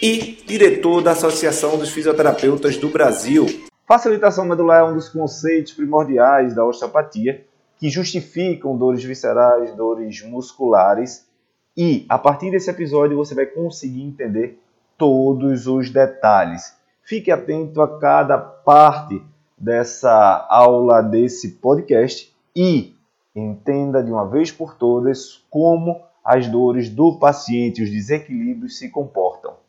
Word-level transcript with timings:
e 0.00 0.42
diretor 0.46 1.02
da 1.02 1.12
Associação 1.12 1.78
dos 1.78 1.90
Fisioterapeutas 1.90 2.76
do 2.76 2.88
Brasil. 2.88 3.46
Facilitação 3.86 4.44
medular 4.44 4.80
é 4.80 4.84
um 4.84 4.94
dos 4.94 5.08
conceitos 5.08 5.72
primordiais 5.72 6.54
da 6.54 6.64
osteopatia 6.64 7.44
que 7.78 7.88
justificam 7.90 8.76
dores 8.76 9.04
viscerais, 9.04 9.74
dores 9.74 10.22
musculares 10.22 11.26
e 11.76 12.06
a 12.08 12.18
partir 12.18 12.50
desse 12.50 12.70
episódio 12.70 13.16
você 13.16 13.34
vai 13.34 13.46
conseguir 13.46 14.02
entender 14.02 14.58
todos 14.96 15.66
os 15.66 15.90
detalhes. 15.90 16.76
Fique 17.02 17.30
atento 17.30 17.82
a 17.82 17.98
cada 17.98 18.38
parte 18.38 19.22
dessa 19.58 20.46
aula, 20.48 21.02
desse 21.02 21.52
podcast 21.52 22.34
e 22.56 22.94
entenda 23.34 24.02
de 24.02 24.10
uma 24.10 24.26
vez 24.28 24.50
por 24.50 24.74
todas 24.74 25.44
como 25.50 26.00
as 26.24 26.48
dores 26.48 26.88
do 26.88 27.18
paciente, 27.18 27.82
os 27.82 27.90
desequilíbrios 27.90 28.78
se 28.78 28.88
comportam. 28.88 29.63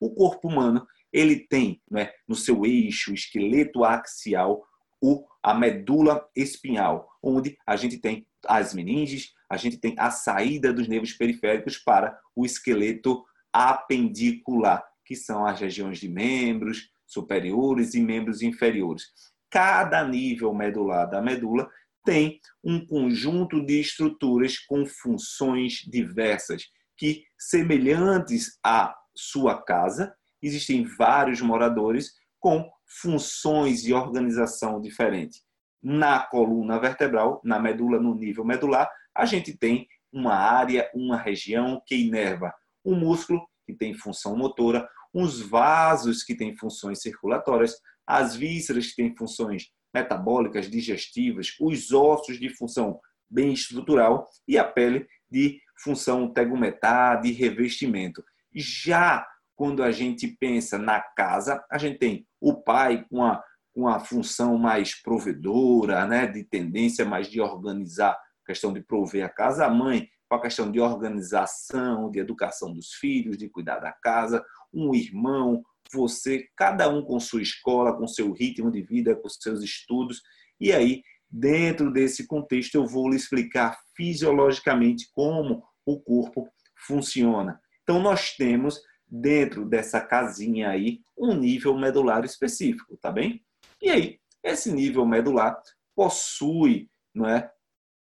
O 0.00 0.10
corpo 0.10 0.48
humano 0.48 0.86
ele 1.12 1.36
tem 1.36 1.80
né, 1.90 2.10
no 2.26 2.34
seu 2.34 2.64
eixo 2.64 3.12
esqueleto 3.12 3.84
axial 3.84 4.64
o, 5.00 5.24
a 5.42 5.54
medula 5.54 6.28
espinhal, 6.34 7.08
onde 7.22 7.56
a 7.66 7.76
gente 7.76 7.98
tem 7.98 8.26
as 8.46 8.74
meninges, 8.74 9.32
a 9.48 9.56
gente 9.56 9.78
tem 9.78 9.94
a 9.98 10.10
saída 10.10 10.72
dos 10.72 10.88
nervos 10.88 11.12
periféricos 11.12 11.78
para 11.78 12.18
o 12.34 12.44
esqueleto 12.44 13.24
apendicular, 13.52 14.84
que 15.04 15.16
são 15.16 15.46
as 15.46 15.60
regiões 15.60 15.98
de 15.98 16.08
membros 16.08 16.90
superiores 17.06 17.94
e 17.94 18.00
membros 18.00 18.42
inferiores. 18.42 19.04
Cada 19.50 20.06
nível 20.06 20.52
medular 20.52 21.08
da 21.08 21.22
medula 21.22 21.68
tem 22.04 22.40
um 22.62 22.84
conjunto 22.84 23.64
de 23.64 23.80
estruturas 23.80 24.58
com 24.58 24.84
funções 24.84 25.82
diversas 25.86 26.64
que, 26.96 27.24
semelhantes 27.38 28.58
à 28.64 28.94
sua 29.18 29.60
casa, 29.60 30.14
existem 30.40 30.84
vários 30.84 31.40
moradores 31.40 32.12
com 32.38 32.70
funções 32.86 33.84
e 33.84 33.92
organização 33.92 34.80
diferente. 34.80 35.42
Na 35.82 36.20
coluna 36.20 36.78
vertebral, 36.78 37.40
na 37.44 37.58
medula, 37.58 38.00
no 38.00 38.14
nível 38.14 38.44
medular, 38.44 38.90
a 39.14 39.26
gente 39.26 39.56
tem 39.56 39.86
uma 40.12 40.34
área, 40.34 40.90
uma 40.94 41.16
região 41.16 41.82
que 41.84 41.96
inerva 41.96 42.52
o 42.84 42.94
músculo, 42.94 43.46
que 43.66 43.74
tem 43.74 43.94
função 43.94 44.36
motora, 44.36 44.88
os 45.12 45.40
vasos, 45.40 46.22
que 46.22 46.34
têm 46.34 46.56
funções 46.56 47.00
circulatórias, 47.00 47.74
as 48.06 48.34
vísceras, 48.34 48.88
que 48.88 48.96
têm 48.96 49.14
funções 49.16 49.66
metabólicas, 49.92 50.70
digestivas, 50.70 51.54
os 51.60 51.92
ossos 51.92 52.38
de 52.38 52.48
função 52.50 52.98
bem 53.28 53.52
estrutural 53.52 54.26
e 54.46 54.56
a 54.56 54.64
pele 54.64 55.06
de 55.30 55.60
função 55.82 56.32
tegumentar, 56.32 57.20
de 57.20 57.32
revestimento. 57.32 58.24
Já 58.54 59.26
quando 59.54 59.82
a 59.82 59.90
gente 59.90 60.28
pensa 60.28 60.78
na 60.78 61.00
casa, 61.00 61.64
a 61.70 61.78
gente 61.78 61.98
tem 61.98 62.26
o 62.40 62.54
pai 62.54 63.04
com 63.10 63.24
a, 63.24 63.42
com 63.74 63.88
a 63.88 63.98
função 63.98 64.56
mais 64.56 65.00
provedora, 65.02 66.06
né, 66.06 66.26
de 66.26 66.44
tendência 66.44 67.04
mais 67.04 67.28
de 67.28 67.40
organizar, 67.40 68.16
questão 68.46 68.72
de 68.72 68.80
prover 68.80 69.24
a 69.24 69.28
casa, 69.28 69.66
a 69.66 69.70
mãe 69.70 70.08
com 70.28 70.36
a 70.36 70.42
questão 70.42 70.70
de 70.70 70.78
organização, 70.78 72.10
de 72.10 72.18
educação 72.18 72.72
dos 72.72 72.92
filhos, 72.92 73.38
de 73.38 73.48
cuidar 73.48 73.78
da 73.78 73.92
casa, 73.92 74.44
um 74.72 74.94
irmão, 74.94 75.62
você, 75.90 76.46
cada 76.54 76.88
um 76.88 77.02
com 77.02 77.18
sua 77.18 77.40
escola, 77.40 77.96
com 77.96 78.06
seu 78.06 78.30
ritmo 78.32 78.70
de 78.70 78.82
vida, 78.82 79.16
com 79.16 79.28
seus 79.28 79.62
estudos. 79.62 80.20
E 80.60 80.70
aí, 80.70 81.02
dentro 81.30 81.90
desse 81.90 82.26
contexto, 82.26 82.74
eu 82.74 82.86
vou 82.86 83.08
lhe 83.08 83.16
explicar 83.16 83.78
fisiologicamente 83.96 85.08
como 85.14 85.64
o 85.86 85.98
corpo 85.98 86.46
funciona. 86.86 87.58
Então, 87.88 88.02
nós 88.02 88.36
temos 88.36 88.82
dentro 89.10 89.64
dessa 89.64 89.98
casinha 89.98 90.68
aí 90.68 91.00
um 91.16 91.32
nível 91.32 91.74
medular 91.74 92.22
específico, 92.22 92.98
tá 92.98 93.10
bem? 93.10 93.42
E 93.80 93.88
aí, 93.88 94.20
esse 94.42 94.70
nível 94.70 95.06
medular 95.06 95.58
possui, 95.96 96.90
não 97.14 97.26
é, 97.26 97.50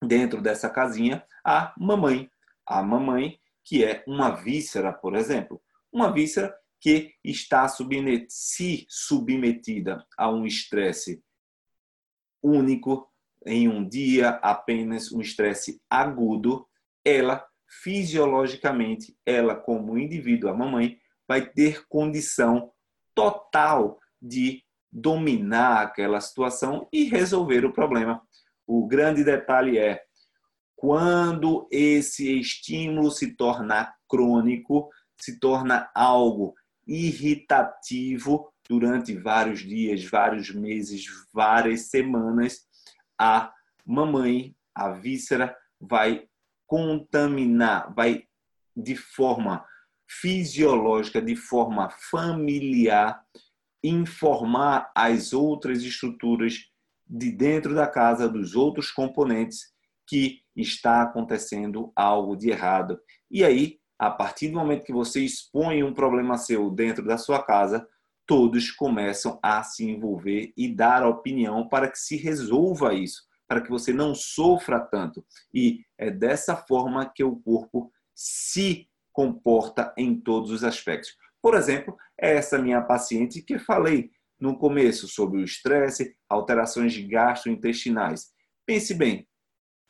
dentro 0.02 0.40
dessa 0.40 0.70
casinha 0.70 1.22
a 1.44 1.74
mamãe. 1.76 2.30
A 2.64 2.82
mamãe 2.82 3.38
que 3.62 3.84
é 3.84 4.02
uma 4.06 4.30
víscera, 4.30 4.94
por 4.94 5.14
exemplo, 5.14 5.60
uma 5.92 6.10
víscera 6.10 6.56
que 6.80 7.12
está 7.22 7.68
submet 7.68 8.24
se 8.30 8.86
submetida 8.88 10.06
a 10.16 10.30
um 10.30 10.46
estresse 10.46 11.22
único 12.42 13.12
em 13.44 13.68
um 13.68 13.86
dia, 13.86 14.30
apenas 14.42 15.12
um 15.12 15.20
estresse 15.20 15.82
agudo, 15.90 16.66
ela 17.04 17.46
fisiologicamente, 17.82 19.16
ela, 19.24 19.54
como 19.54 19.98
indivíduo, 19.98 20.50
a 20.50 20.54
mamãe, 20.54 20.98
vai 21.26 21.46
ter 21.46 21.86
condição 21.88 22.70
total 23.14 23.98
de 24.20 24.62
dominar 24.90 25.82
aquela 25.82 26.20
situação 26.20 26.88
e 26.92 27.04
resolver 27.04 27.64
o 27.64 27.72
problema. 27.72 28.22
O 28.66 28.86
grande 28.86 29.22
detalhe 29.22 29.78
é 29.78 30.02
quando 30.74 31.66
esse 31.70 32.38
estímulo 32.38 33.10
se 33.10 33.34
torna 33.36 33.94
crônico, 34.08 34.90
se 35.16 35.38
torna 35.38 35.90
algo 35.94 36.54
irritativo 36.86 38.52
durante 38.68 39.16
vários 39.16 39.60
dias, 39.60 40.04
vários 40.04 40.50
meses, 40.54 41.04
várias 41.32 41.88
semanas, 41.88 42.66
a 43.18 43.52
mamãe, 43.84 44.54
a 44.74 44.90
víscera, 44.90 45.56
vai 45.80 46.28
contaminar, 46.66 47.92
vai 47.94 48.24
de 48.76 48.96
forma 48.96 49.64
fisiológica, 50.06 51.20
de 51.20 51.34
forma 51.34 51.88
familiar, 51.90 53.22
informar 53.82 54.90
as 54.94 55.32
outras 55.32 55.82
estruturas 55.82 56.70
de 57.06 57.30
dentro 57.30 57.74
da 57.74 57.86
casa, 57.86 58.28
dos 58.28 58.54
outros 58.54 58.90
componentes, 58.90 59.74
que 60.06 60.42
está 60.54 61.02
acontecendo 61.02 61.92
algo 61.94 62.36
de 62.36 62.50
errado. 62.50 63.00
E 63.30 63.44
aí, 63.44 63.78
a 63.98 64.10
partir 64.10 64.48
do 64.48 64.58
momento 64.58 64.84
que 64.84 64.92
você 64.92 65.20
expõe 65.20 65.82
um 65.82 65.92
problema 65.92 66.38
seu 66.38 66.70
dentro 66.70 67.04
da 67.04 67.18
sua 67.18 67.42
casa, 67.42 67.86
todos 68.24 68.70
começam 68.70 69.38
a 69.42 69.62
se 69.62 69.84
envolver 69.84 70.52
e 70.56 70.68
dar 70.68 71.06
opinião 71.06 71.68
para 71.68 71.90
que 71.90 71.98
se 71.98 72.16
resolva 72.16 72.94
isso 72.94 73.26
para 73.48 73.60
que 73.60 73.70
você 73.70 73.92
não 73.92 74.14
sofra 74.14 74.80
tanto. 74.80 75.24
E 75.52 75.84
é 75.98 76.10
dessa 76.10 76.56
forma 76.56 77.10
que 77.14 77.24
o 77.24 77.36
corpo 77.36 77.90
se 78.14 78.88
comporta 79.12 79.94
em 79.96 80.20
todos 80.20 80.50
os 80.50 80.64
aspectos. 80.64 81.16
Por 81.40 81.54
exemplo, 81.54 81.96
é 82.20 82.34
essa 82.36 82.58
minha 82.58 82.82
paciente 82.82 83.42
que 83.42 83.58
falei 83.58 84.10
no 84.38 84.58
começo 84.58 85.08
sobre 85.08 85.38
o 85.38 85.44
estresse, 85.44 86.14
alterações 86.28 86.96
gastrointestinais. 86.98 88.26
Pense 88.66 88.94
bem, 88.94 89.26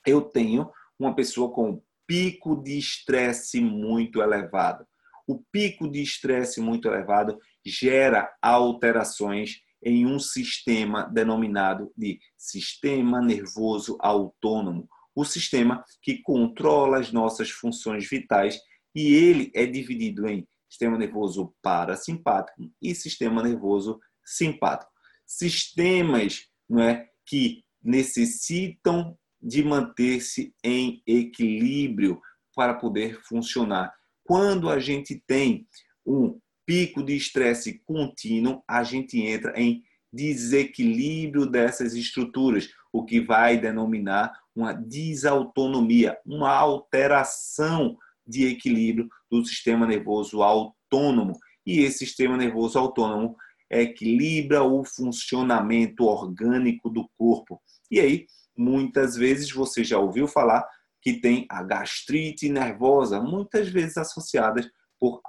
eu 0.06 0.22
tenho 0.22 0.70
uma 0.98 1.14
pessoa 1.14 1.52
com 1.52 1.82
pico 2.06 2.62
de 2.62 2.78
estresse 2.78 3.60
muito 3.60 4.22
elevado. 4.22 4.86
O 5.26 5.42
pico 5.50 5.90
de 5.90 6.00
estresse 6.00 6.60
muito 6.60 6.86
elevado 6.86 7.38
gera 7.64 8.32
alterações 8.40 9.60
em 9.86 10.04
um 10.04 10.18
sistema 10.18 11.04
denominado 11.04 11.92
de 11.96 12.18
sistema 12.36 13.22
nervoso 13.22 13.96
autônomo, 14.00 14.88
o 15.14 15.24
sistema 15.24 15.84
que 16.02 16.20
controla 16.22 16.98
as 16.98 17.12
nossas 17.12 17.50
funções 17.50 18.08
vitais 18.10 18.58
e 18.92 19.14
ele 19.14 19.52
é 19.54 19.64
dividido 19.64 20.26
em 20.26 20.44
sistema 20.68 20.98
nervoso 20.98 21.54
parasimpático 21.62 22.68
e 22.82 22.96
sistema 22.96 23.44
nervoso 23.44 24.00
simpático. 24.24 24.90
Sistemas 25.24 26.48
não 26.68 26.82
é, 26.82 27.08
que 27.24 27.62
necessitam 27.80 29.16
de 29.40 29.62
manter-se 29.62 30.52
em 30.64 31.00
equilíbrio 31.06 32.20
para 32.56 32.74
poder 32.74 33.20
funcionar. 33.22 33.94
Quando 34.24 34.68
a 34.68 34.80
gente 34.80 35.22
tem 35.28 35.64
um 36.04 36.40
pico 36.66 37.02
de 37.02 37.16
estresse 37.16 37.80
contínuo, 37.86 38.62
a 38.68 38.82
gente 38.82 39.20
entra 39.20 39.52
em 39.58 39.82
desequilíbrio 40.12 41.46
dessas 41.46 41.94
estruturas, 41.94 42.68
o 42.92 43.04
que 43.04 43.20
vai 43.20 43.58
denominar 43.58 44.32
uma 44.54 44.72
desautonomia, 44.72 46.18
uma 46.26 46.50
alteração 46.50 47.96
de 48.26 48.46
equilíbrio 48.46 49.08
do 49.30 49.44
sistema 49.44 49.86
nervoso 49.86 50.42
autônomo. 50.42 51.38
E 51.64 51.80
esse 51.80 51.98
sistema 51.98 52.36
nervoso 52.36 52.78
autônomo 52.78 53.36
equilibra 53.70 54.62
o 54.62 54.84
funcionamento 54.84 56.04
orgânico 56.04 56.88
do 56.88 57.08
corpo. 57.18 57.60
E 57.90 58.00
aí, 58.00 58.26
muitas 58.56 59.16
vezes 59.16 59.50
você 59.52 59.84
já 59.84 59.98
ouviu 59.98 60.26
falar 60.26 60.66
que 61.02 61.20
tem 61.20 61.46
a 61.48 61.62
gastrite 61.62 62.48
nervosa, 62.48 63.20
muitas 63.20 63.68
vezes 63.68 63.96
associadas 63.96 64.68
por, 64.98 65.20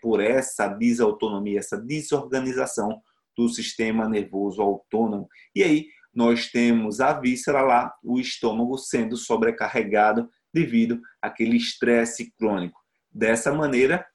por 0.00 0.20
essa 0.20 0.68
desautonomia, 0.68 1.58
essa 1.58 1.76
desorganização 1.76 3.00
do 3.36 3.48
sistema 3.48 4.08
nervoso 4.08 4.62
autônomo. 4.62 5.28
E 5.54 5.62
aí 5.62 5.86
nós 6.14 6.50
temos 6.50 7.00
a 7.00 7.12
víscera 7.12 7.60
lá, 7.60 7.94
o 8.02 8.18
estômago 8.18 8.78
sendo 8.78 9.16
sobrecarregado 9.16 10.30
devido 10.52 11.00
àquele 11.20 11.56
estresse 11.56 12.32
crônico. 12.38 12.80
Dessa 13.10 13.52
maneira, 13.52 14.06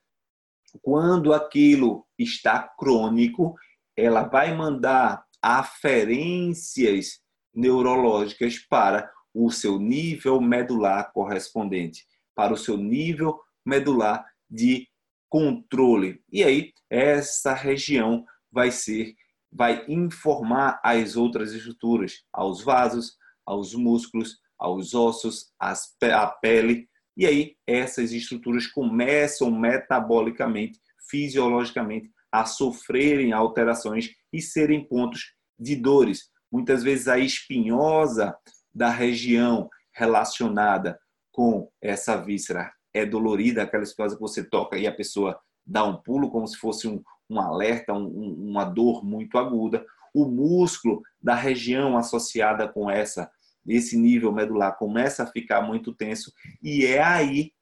quando 0.81 1.33
aquilo 1.33 2.07
está 2.17 2.67
crônico, 2.77 3.55
ela 3.95 4.23
vai 4.23 4.55
mandar 4.55 5.23
aferências 5.41 7.19
neurológicas 7.53 8.57
para 8.57 9.11
o 9.33 9.51
seu 9.51 9.77
nível 9.79 10.41
medular 10.41 11.11
correspondente, 11.11 12.05
para 12.35 12.53
o 12.53 12.57
seu 12.57 12.77
nível 12.77 13.39
medular 13.65 14.25
de 14.49 14.87
controle. 15.31 16.21
E 16.29 16.43
aí, 16.43 16.73
essa 16.89 17.53
região 17.53 18.25
vai 18.51 18.69
ser, 18.69 19.15
vai 19.49 19.85
informar 19.87 20.77
as 20.83 21.15
outras 21.15 21.53
estruturas, 21.53 22.25
aos 22.33 22.61
vasos, 22.61 23.15
aos 23.45 23.73
músculos, 23.73 24.37
aos 24.59 24.93
ossos, 24.93 25.49
as, 25.57 25.95
a 26.03 26.27
pele. 26.27 26.85
E 27.15 27.25
aí, 27.25 27.55
essas 27.65 28.11
estruturas 28.11 28.67
começam 28.67 29.49
metabolicamente, 29.49 30.77
fisiologicamente, 31.09 32.11
a 32.29 32.45
sofrerem 32.45 33.31
alterações 33.31 34.09
e 34.33 34.41
serem 34.41 34.85
pontos 34.85 35.33
de 35.57 35.77
dores. 35.77 36.29
Muitas 36.51 36.83
vezes 36.83 37.07
a 37.07 37.17
espinhosa 37.17 38.35
da 38.73 38.89
região 38.89 39.69
relacionada 39.93 40.99
com 41.31 41.71
essa 41.81 42.17
víscera 42.17 42.69
é 42.93 43.05
dolorida, 43.05 43.63
aquela 43.63 43.83
espinhosa 43.83 44.15
que 44.15 44.21
você 44.21 44.43
toca 44.43 44.77
e 44.77 44.85
a 44.85 44.93
pessoa 44.93 45.39
dá 45.65 45.83
um 45.83 45.97
pulo 45.97 46.29
como 46.29 46.47
se 46.47 46.57
fosse 46.57 46.87
um, 46.87 47.01
um 47.29 47.39
alerta, 47.39 47.93
um, 47.93 48.07
uma 48.49 48.65
dor 48.65 49.05
muito 49.05 49.37
aguda. 49.37 49.85
O 50.13 50.25
músculo 50.25 51.01
da 51.21 51.35
região 51.35 51.97
associada 51.97 52.67
com 52.67 52.89
essa 52.89 53.31
esse 53.67 53.95
nível 53.95 54.31
medular 54.31 54.75
começa 54.75 55.21
a 55.23 55.27
ficar 55.27 55.61
muito 55.61 55.93
tenso 55.93 56.33
e 56.63 56.83
é 56.83 57.01
aí 57.01 57.53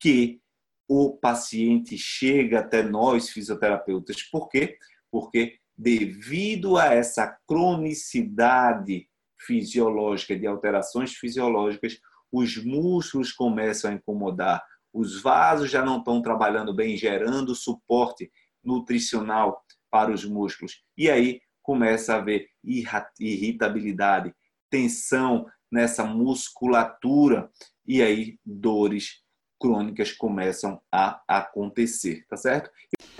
que 0.00 0.40
o 0.88 1.16
paciente 1.16 1.96
chega 1.96 2.60
até 2.60 2.82
nós 2.82 3.30
fisioterapeutas. 3.30 4.22
Por 4.24 4.48
quê? 4.48 4.76
Porque 5.10 5.58
devido 5.76 6.76
a 6.76 6.94
essa 6.94 7.36
cronicidade 7.46 9.08
fisiológica, 9.38 10.36
de 10.36 10.46
alterações 10.46 11.14
fisiológicas, 11.14 12.00
os 12.32 12.56
músculos 12.56 13.32
começam 13.32 13.90
a 13.90 13.94
incomodar, 13.94 14.62
os 14.92 15.20
vasos 15.20 15.70
já 15.70 15.84
não 15.84 15.98
estão 15.98 16.22
trabalhando 16.22 16.74
bem, 16.74 16.96
gerando 16.96 17.54
suporte 17.54 18.30
nutricional 18.64 19.62
para 19.90 20.10
os 20.10 20.24
músculos. 20.24 20.82
E 20.96 21.10
aí 21.10 21.40
começa 21.62 22.14
a 22.14 22.16
haver 22.18 22.46
irritabilidade, 23.18 24.34
tensão 24.70 25.46
nessa 25.70 26.04
musculatura 26.04 27.50
e 27.86 28.02
aí 28.02 28.38
dores 28.44 29.22
crônicas 29.60 30.12
começam 30.12 30.80
a 30.92 31.20
acontecer, 31.26 32.24
tá 32.28 32.36
certo? 32.36 32.70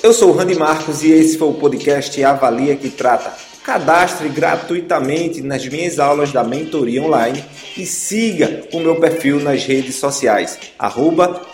Eu 0.03 0.13
sou 0.13 0.31
o 0.31 0.33
Randy 0.33 0.55
Marcos 0.55 1.03
e 1.03 1.11
esse 1.11 1.39
foi 1.39 1.49
o 1.49 1.55
podcast 1.55 2.23
Avalia 2.23 2.77
que 2.77 2.91
Trata. 2.91 3.56
Cadastre 3.67 4.29
gratuitamente 4.29 5.43
nas 5.43 5.67
minhas 5.67 5.99
aulas 5.99 6.31
da 6.31 6.45
mentoria 6.45 7.03
online 7.03 7.45
e 7.77 7.85
siga 7.85 8.63
o 8.73 8.79
meu 8.79 9.01
perfil 9.01 9.41
nas 9.41 9.65
redes 9.65 9.97
sociais, 9.97 10.57
arroba. 10.79 11.45